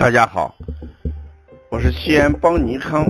[0.00, 0.54] 大家好，
[1.68, 3.04] 我是西安邦尼康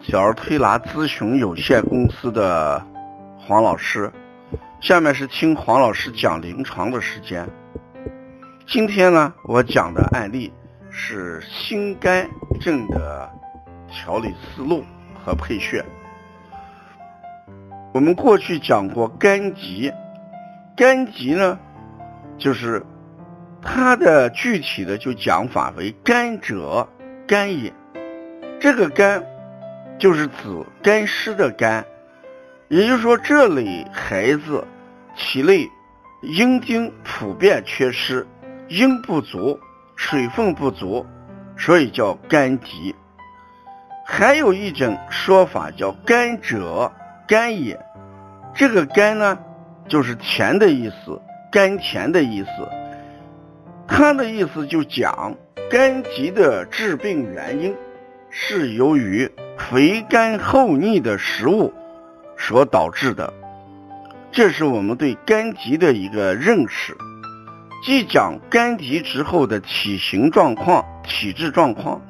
[0.00, 2.80] 小儿推拿咨询有限公司的
[3.36, 4.08] 黄老师。
[4.80, 7.44] 下面是听黄老师讲临床的时间。
[8.68, 10.52] 今天呢，我讲的案例
[10.92, 13.28] 是心肝症的
[13.88, 14.84] 调理思路
[15.24, 15.84] 和配穴。
[17.92, 19.92] 我们过去讲过肝疾，
[20.76, 21.58] 肝疾呢，
[22.38, 22.80] 就是
[23.62, 26.88] 它的具体的就讲法为肝者
[27.26, 27.72] 肝也。
[28.60, 29.24] 这个肝
[29.98, 31.84] 就是指干湿的肝，
[32.68, 34.66] 也就是说这类孩子
[35.16, 35.68] 体内
[36.22, 38.26] 阴精普遍缺失，
[38.68, 39.58] 阴不足，
[39.96, 41.06] 水分不足，
[41.56, 42.94] 所以叫肝疾。
[44.06, 46.92] 还有一种说法叫肝者。
[47.28, 47.78] 甘也，
[48.52, 49.38] 这个甘呢，
[49.86, 52.50] 就是甜的意思，甘甜的意思。
[53.90, 55.34] 它的意思就讲
[55.68, 57.74] 肝疾的致病原因
[58.30, 61.74] 是由于肥甘厚腻的食物
[62.38, 63.30] 所导致的。
[64.32, 66.96] 这是我们对肝疾的一个认识，
[67.84, 72.00] 既讲肝疾之后的体型状况、体质状况，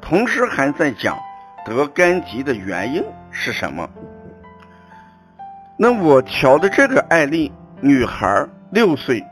[0.00, 1.18] 同时还在讲
[1.66, 3.90] 得肝疾的原因是什么。
[5.76, 9.22] 那我调的这个案例，女孩六岁，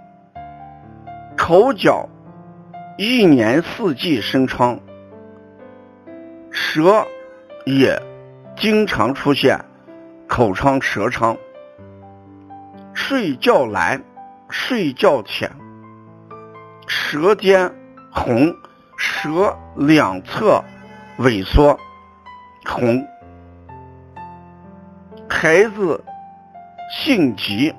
[1.45, 2.09] 口角
[2.97, 4.79] 一年四季生疮，
[6.53, 7.05] 舌
[7.67, 8.01] 也
[8.57, 9.59] 经常出现
[10.29, 11.37] 口疮、舌疮，
[12.95, 14.01] 睡觉难，
[14.49, 15.51] 睡觉浅，
[16.87, 17.75] 舌尖
[18.13, 18.55] 红，
[18.97, 20.63] 舌两侧
[21.19, 21.77] 萎缩
[22.65, 23.05] 红，
[25.29, 26.01] 孩子。
[26.95, 27.75] 性急，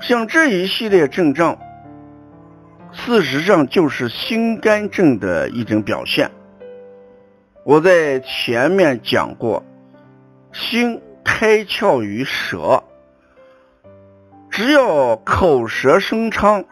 [0.00, 1.58] 像这一系列症状，
[2.92, 6.30] 事实上就是心肝症的一种表现。
[7.64, 9.64] 我在前面讲过，
[10.52, 12.82] 心开窍于舌，
[14.48, 16.64] 只要口舌生疮，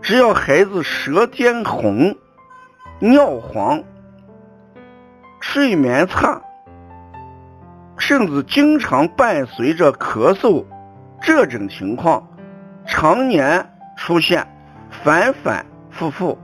[0.00, 2.16] 只要孩子舌尖红、
[3.00, 3.84] 尿黄、
[5.40, 6.42] 睡眠差。
[8.00, 10.64] 甚至经常伴随着咳嗽，
[11.20, 12.26] 这种情况
[12.86, 14.46] 常年出现，
[15.02, 16.38] 反反复复，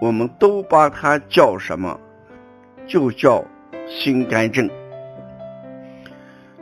[0.00, 1.98] 我们都把它叫什么？
[2.86, 3.44] 就叫
[3.88, 4.70] 心肝症。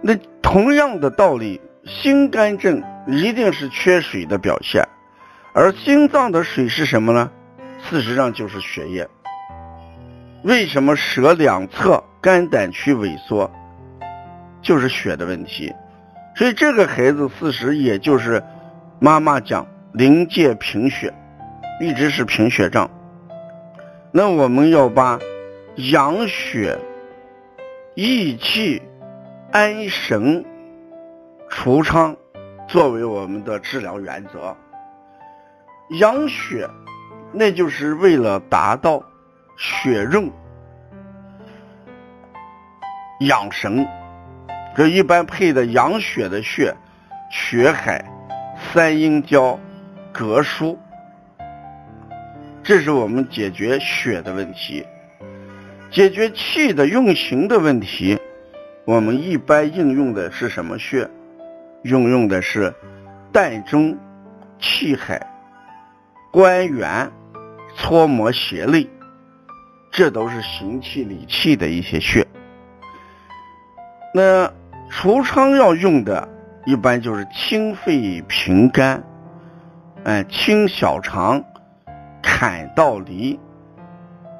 [0.01, 4.87] 那同样的道理，心肝症一定是缺水的表现，
[5.53, 7.31] 而心脏的水是什么呢？
[7.91, 9.07] 事实上就是血液。
[10.43, 13.51] 为什么舌两侧肝胆区萎缩？
[14.63, 15.71] 就是血的问题，
[16.37, 18.43] 所以这个孩子事实也就是
[18.99, 21.15] 妈妈讲临界贫血，
[21.81, 22.89] 一直是贫血症。
[24.11, 25.19] 那我们要把
[25.77, 26.79] 养血、
[27.95, 28.83] 益气、
[29.53, 30.45] 安神、
[31.49, 32.17] 除疮
[32.67, 34.57] 作为我们的治疗原则。
[35.99, 36.69] 养血，
[37.33, 39.01] 那就是为了达到
[39.57, 40.29] 血润、
[43.21, 43.87] 养神。
[44.77, 46.75] 这一般配的养血的穴，
[47.31, 48.05] 血海、
[48.73, 49.57] 三阴交、
[50.13, 50.77] 膈腧，
[52.65, 54.85] 这是我们解决血的问题。
[55.93, 58.19] 解决气的运行的问题，
[58.85, 61.09] 我们一般应用的是什么穴？
[61.83, 62.75] 运用的是
[63.33, 63.97] 膻中、
[64.59, 65.25] 气海、
[66.33, 67.09] 关元、
[67.77, 68.91] 搓摩胁肋，
[69.93, 72.27] 这都是行气理气的一些穴。
[74.13, 74.53] 那。
[74.97, 76.29] 除疮要用的，
[76.65, 79.03] 一般就是清肺平肝，
[80.05, 81.45] 哎，清小肠，
[82.23, 83.39] 砍道离，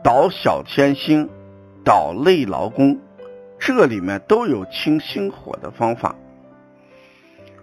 [0.03, 1.29] 导小天心，
[1.85, 2.97] 导内劳宫，
[3.59, 6.15] 这里面都有清心火的方法。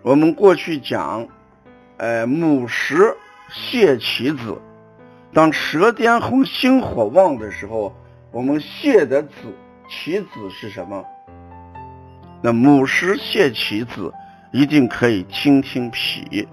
[0.02, 1.26] 我们过去讲，
[1.96, 3.16] 呃，母石
[3.50, 4.62] 泻其子，
[5.34, 7.96] 当舌尖红、心火旺的时候，
[8.32, 9.32] 我们泻的子，
[9.90, 11.06] 其子是什么？
[12.42, 14.12] 那母石泻其子，
[14.52, 16.48] 一定可以清清脾，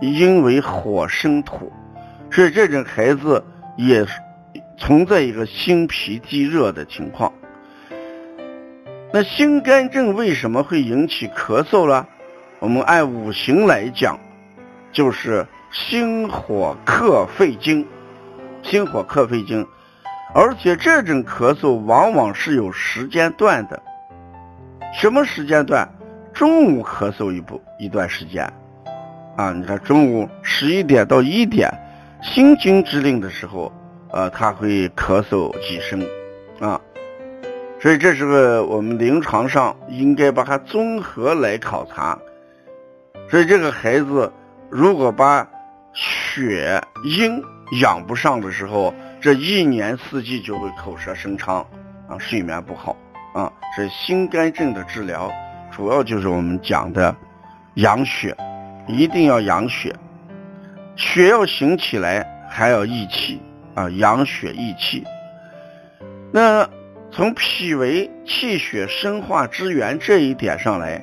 [0.00, 1.72] 因为火生土，
[2.30, 3.42] 所以这种孩子
[3.76, 4.06] 也
[4.76, 7.32] 存在一个心脾积热的情况。
[9.12, 12.06] 那心肝症为什么会引起咳嗽呢？
[12.58, 14.18] 我们按五行来讲，
[14.92, 17.86] 就是心火克肺经，
[18.62, 19.66] 心火克肺经，
[20.34, 23.82] 而且这种咳嗽往往是有时间段的。
[24.98, 25.86] 什么时间段？
[26.32, 28.50] 中午咳嗽一部一段时间，
[29.36, 30.70] 啊，你看中午十。
[30.70, 31.70] 一点到一点，
[32.22, 33.70] 心经之令的时候，
[34.10, 36.02] 呃，他会咳嗽几声，
[36.60, 36.80] 啊，
[37.78, 42.18] 所以这是个我们临床上应该把它综合来考察。
[43.30, 44.32] 所以这个孩子
[44.70, 45.46] 如果把
[45.92, 47.42] 血阴
[47.82, 51.60] 养不上的时候，这一年四季就会口舌生疮
[52.08, 52.96] 啊，睡眠不好
[53.36, 53.52] 啊。
[53.74, 55.30] 所以心肝症的治疗
[55.70, 57.14] 主要就是我们讲的
[57.74, 58.34] 养血，
[58.88, 59.94] 一定要养血，
[60.96, 63.40] 血要行起来还要益气
[63.74, 65.04] 啊，养血益气。
[66.32, 66.68] 那
[67.10, 71.00] 从脾为气血生化之源这一点上来，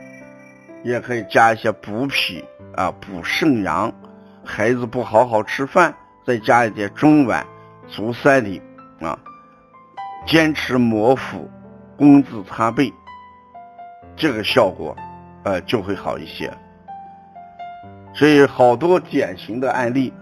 [0.84, 2.44] 也可以加一些补脾
[2.76, 3.94] 啊，补肾阳。
[4.46, 5.96] 孩子不好好吃饭，
[6.26, 7.42] 再加一点中脘、
[7.88, 8.62] 足三里
[9.00, 9.18] 啊，
[10.28, 11.50] 坚持摩腹、
[11.98, 12.92] 工字擦背，
[14.16, 14.96] 这个效果
[15.44, 16.52] 呃就会好一些。
[18.14, 20.14] 所以好多典型的案例，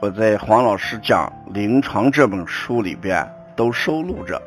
[0.00, 3.26] 我在黄老师讲临床这本书里边
[3.56, 4.40] 都收录着。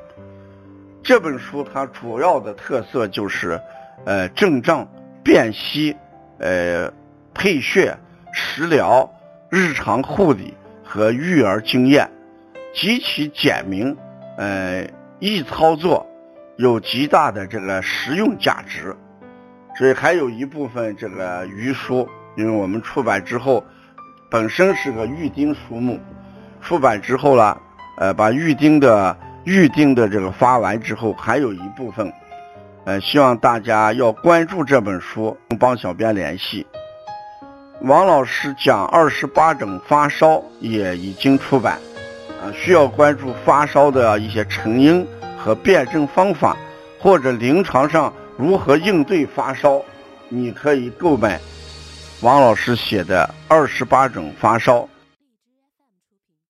[1.03, 3.59] 这本书它主要的特色就是
[4.05, 4.87] 呃症状、
[5.23, 5.95] 辨析、
[6.39, 6.91] 呃
[7.33, 7.95] 配穴。
[8.37, 9.09] 食疗、
[9.49, 10.53] 日常护理
[10.83, 12.11] 和育儿经验，
[12.73, 13.95] 极其简明，
[14.37, 14.85] 呃，
[15.19, 16.05] 易操作，
[16.57, 18.95] 有极大的这个实用价值。
[19.77, 22.07] 所以还有一部分这个余书，
[22.37, 23.63] 因为我们出版之后，
[24.31, 25.99] 本身是个预定书目，
[26.61, 27.61] 出版之后了，
[27.97, 32.09] 呃，把预定的预定的这个发完之后，还有一部分，
[32.85, 36.65] 呃，希望大家要关注这本书，帮小编联系。
[37.81, 41.77] 王老师讲二十八种发烧也已经出版，
[42.53, 45.05] 需要关注发烧的一些成因
[45.37, 46.57] 和辨证方法，
[46.99, 49.81] 或者临床上如何应对发烧，
[50.29, 51.39] 你可以购买
[52.21, 54.87] 王老师写的二十八种发烧。